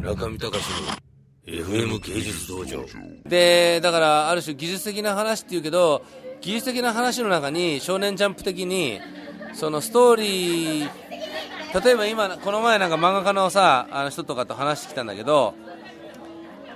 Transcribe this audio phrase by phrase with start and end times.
[0.00, 1.10] 中見隆の
[1.46, 2.84] FM 芸術道場。
[3.26, 6.02] でだからある種技術的な話っていうけど
[6.40, 9.00] 技術的な話の中に少年ジャンプ的に
[9.52, 15.54] そのストーリー例えば今この前なんか漫画家のさあの人とかと話してきたんだけど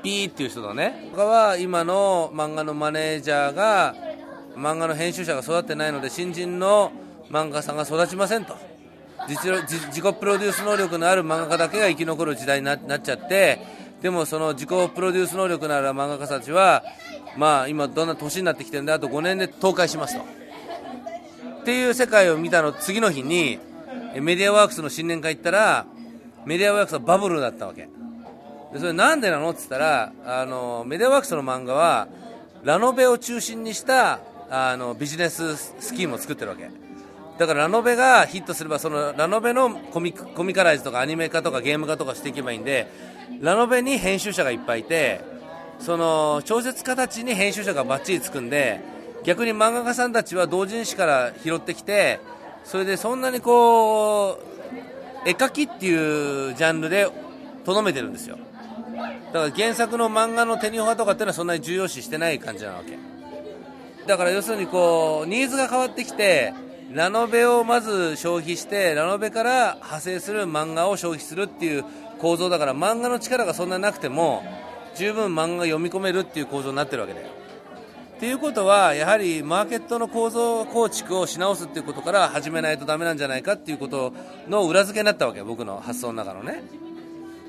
[0.02, 3.95] ピーっていう人とね他は今の漫画のマネージャーが
[4.54, 6.93] 漫画の編集者が育ってないので新人の
[7.30, 8.73] 漫画家さんが育ちませんと。
[9.29, 9.50] 自
[9.88, 13.58] 自己プロデュース能力のある漫画家だけが生き残る時代になっちゃって
[14.02, 16.85] でもその自己プロデュース能力のある漫画家たちは
[17.36, 20.25] まあ今どんな年になってきてるんであと5年で倒壊しますと。
[21.63, 23.58] っていう世界を見たの次の日に
[24.21, 25.86] メディアワークスの新年会行ったら
[26.44, 27.88] メディアワークスはバブルだったわけ。
[28.72, 29.50] でそれなんでなの？
[29.50, 32.08] って言ったらあのメディアワークスの漫画は
[32.62, 36.69] ラノベを中心にしたあのビジネススキームを作ってるわけ。
[37.38, 42.88] だからラノベがヒットすればそのラノベのコミコミカライズとかアニメ化とかゲーム化とかしていけばいいんで
[43.41, 45.20] ラノベに編集者がいっぱいいて
[45.80, 48.80] その小説家たちに編集者がバッチリつくんで
[49.24, 52.20] 逆に漫画家さんたちは同人誌から拾ってきて
[52.62, 57.08] それでそんなにこう絵描きっていうジャンルで
[57.64, 58.38] とどめてるんですよ。
[59.32, 62.98] だから原作の漫画の手に派とかっていうのはそんなに重要視してない感じなわけ。
[64.06, 66.52] だから要するにこうニーズが変わってきて
[66.95, 71.84] ラノベをまず消費してラノベから派生する漫画を消費するっていう
[72.20, 74.45] 構造だから漫画の力がそんななくても
[74.95, 77.27] 十分漫画読み込めるっていう構造になってるわけだよ。
[78.17, 84.12] っていうことはやはりマーケットの構造構築をし直すっていうことから始めないとダメなんじゃないかっていうこと
[84.48, 86.62] の裏付けになったわけ僕の発想の中のね。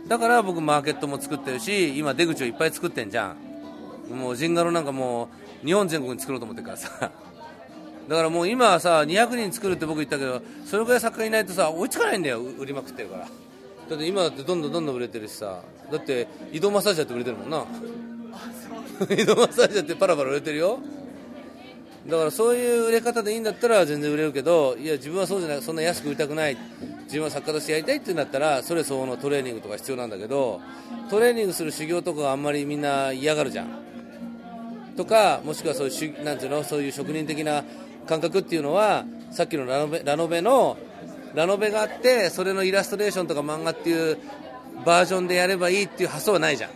[0.08, 3.36] だから僕マーケットも作ってるし今出口をいっぱい作ってんじゃ
[4.12, 4.16] ん。
[4.18, 5.30] もうジンガロなんかも
[5.64, 7.12] う日本全国に作ろうと思ってるからさ。
[8.08, 13.28] だからもう今はさ200人作るって僕言ったけどそれぐらい作家いないとさ追いつかないんだよう売りまくってるから。
[13.90, 15.62] だって今だってどんどんどんどん売れてるしさ。
[15.92, 17.66] だって移動マッサージだって売れてるもんな。
[19.12, 20.80] 移動マッサージだってパラパラ売れてるよ。
[22.08, 26.58] だからそういう売れ方でいいんだったら全然売れるけどいや自分はそうじゃないそんな安く売りたくない。
[27.06, 30.62] 自分は作家としてやりたいって言うんだったらそれ相応のトレーニングとか必要なんだけど
[31.10, 33.68] トレーニングする修行とかがあんまりみんな嫌がるじゃん。
[34.98, 37.64] とかもしくはそういうしなんていうのそういう職人的な
[38.06, 40.78] 感覚っていうのはさっきのラノベラノベの
[41.34, 44.18] ラノベがあってそれのイラストレーションとか漫画っていう
[44.86, 46.72] バージョンでやればいいっていう発想はないじゃん。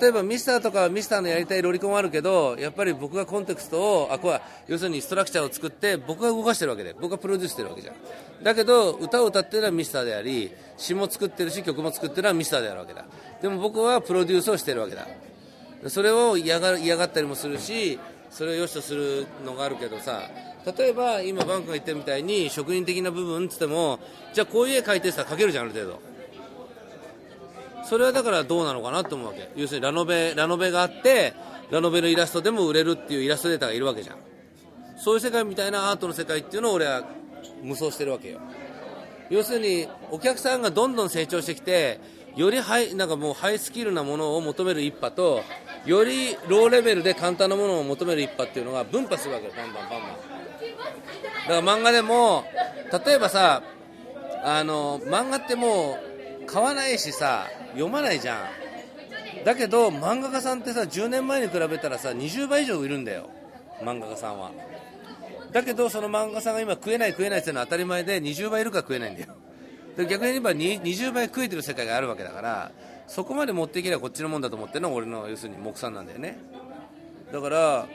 [0.00, 7.96] 例えばミスターとかミスターのやりたいロリコンはあるけどやっぱり僕がコンテクストをあこは要するにストラクチャーを作って僕が動かしてるわけで僕がプロデュースしてるわけじゃん。
[8.44, 13.04] だけど歌を歌ってるのはミスターであり詩も作ってるし曲も作ってるのはミスターであるわけだ。
[13.42, 15.06] でも僕はプロデュースをしてるわけだ。
[15.88, 17.98] それを嫌が嫌がったりもするし
[18.32, 20.22] それを良しとするのがあるけどさ
[20.78, 24.00] 例えば今バンクが言ってるみたいに職人的な部分っつっても
[24.32, 26.12] じゃあこういう絵描いてさ描けるじゃんある程度。
[27.84, 29.50] それはだからどうなのかなと思うわけ。
[29.56, 31.34] 要するにラノベラノベがあって
[31.70, 34.16] ラノベのイラストでも売れるっていうイラストレータがいるわけじゃん。
[34.96, 37.02] そういう世界みたいなアートの世界っていうのを俺は
[37.62, 38.38] 無双してるわけよ。
[39.30, 42.00] 要するにお客さんがどんどん成長してきて
[42.36, 45.42] よりハイなんかもうハイスキルなものを求める一派と
[45.84, 49.52] よりローレベルで簡単なものを求める一派っていうのが分派するわけよ。
[49.56, 50.10] バンバンバンバン。
[51.48, 52.44] だから漫画でも
[53.06, 53.62] 例えばさ
[54.44, 55.98] あの漫画っても
[56.42, 59.44] う買わないしさ読まないじゃん。
[59.44, 63.30] だけど漫画家さんってさ10年前に比べたらさ20倍以上売るんだよ。
[63.82, 64.52] 漫画家さんは。
[65.52, 69.34] だけどその漫画家さんが今食えない食えないっていうのは当たり前で20倍いるから食えないんだよ。
[69.96, 72.70] で逆に言えば20倍食えてる世界があるわけだから
[73.14, 76.38] そこまで持っていけばこっちのもんだと思ってるのが俺の要するに目算なんだよね。
[77.30, 77.86] だから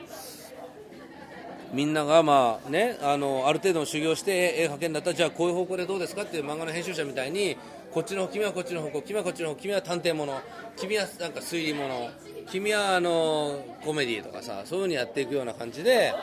[1.72, 7.56] みんながまあねあのある程度の修行して絵描けるんだったらじゃあこういう方向でどうですかっていう漫画の編集者みたいに
[7.90, 10.40] こっちの君はこっちの方向君はこっちの方向君は探偵もの
[10.76, 12.10] 君はなんか推理もの
[12.48, 16.14] 君はあのコメディとかさそういうふうにやっていくような感じで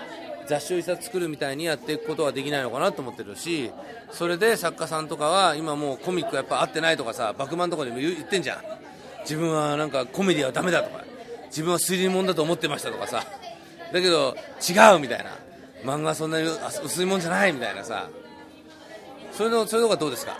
[0.47, 3.71] 雑誌を一冊作るみたいにやっていくことはできないのかなと思ってるし
[4.11, 8.84] それで作家さんとかは今もうコミックやっぱ合ってないとかさバクマンとかでも言ってんじゃん。
[9.25, 11.03] 自分はなんかコメディはダメだとか
[11.47, 13.23] 自分は推理もんだと思ってましたとかさ
[13.91, 14.35] だけど
[14.67, 15.31] 違うみたいな。
[15.83, 16.47] 漫画はそんなに
[16.83, 18.09] 薄いもんじゃないみたいなさ。
[19.31, 20.35] それのそれとかどうですか？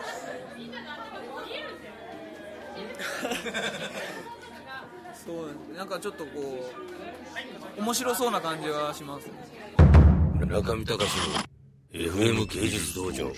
[5.13, 6.65] そうなんかちょっとこ
[7.77, 9.33] う面白そうな感じはしますね。
[10.47, 11.09] 中見隆
[11.93, 13.31] の FM 芸術道場